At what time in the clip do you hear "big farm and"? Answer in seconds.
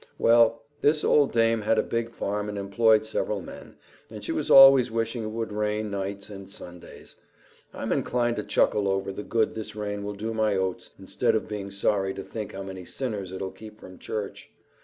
1.83-2.57